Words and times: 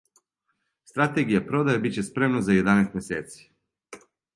Стратегија 0.93 1.43
продаје 1.51 1.85
биће 1.85 2.07
спремна 2.11 2.45
за 2.51 2.59
једанаест 2.59 3.01
месеци. 3.01 3.51